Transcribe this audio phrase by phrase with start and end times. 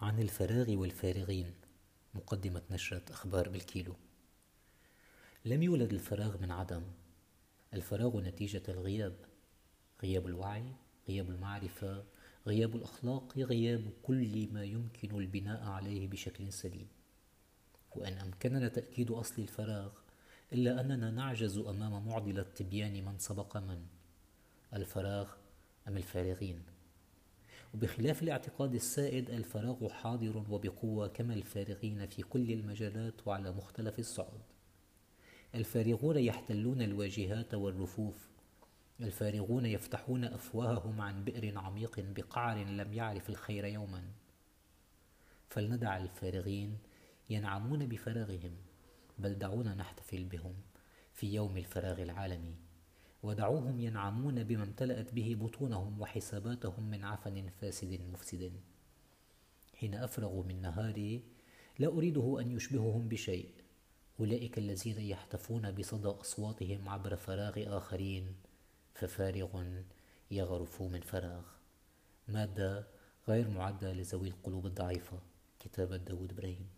[0.00, 1.54] عن الفراغ والفارغين
[2.14, 3.94] مقدمة نشرة أخبار بالكيلو.
[5.44, 6.82] لم يولد الفراغ من عدم.
[7.74, 9.16] الفراغ نتيجة الغياب.
[10.02, 10.64] غياب الوعي
[11.08, 12.04] غياب المعرفة
[12.46, 16.88] غياب الأخلاق غياب كل ما يمكن البناء عليه بشكل سليم.
[17.96, 19.90] وإن أمكننا تأكيد أصل الفراغ
[20.52, 23.86] إلا أننا نعجز أمام معضلة تبيان من سبق من.
[24.72, 25.28] الفراغ
[25.88, 26.77] أم الفارغين؟
[27.74, 34.40] وبخلاف الاعتقاد السائد الفراغ حاضر وبقوة كما الفارغين في كل المجالات وعلى مختلف الصعد
[35.54, 38.28] الفارغون يحتلون الواجهات والرفوف.
[39.00, 44.02] الفارغون يفتحون أفواههم عن بئر عميق بقعر لم يعرف الخير يوما.
[45.48, 46.78] فلندع الفارغين
[47.30, 48.56] ينعمون بفراغهم
[49.18, 50.54] بل دعونا نحتفل بهم
[51.12, 52.67] في يوم الفراغ العالمي.
[53.22, 58.52] ودعوهم ينعمون بما امتلأت به بطونهم وحساباتهم من عفن فاسد مفسد.
[59.74, 61.22] حين أفرغ من نهاري
[61.78, 63.50] لا أريده أن يشبههم بشيء.
[64.20, 68.36] أولئك الذين يحتفون بصدى أصواتهم عبر فراغ آخرين
[68.94, 69.64] ففارغ
[70.30, 71.44] يغرف من فراغ.
[72.28, 72.86] مادة
[73.28, 75.18] غير معدة لذوي القلوب الضعيفة.
[75.60, 76.68] كتابة داود إبراهيم.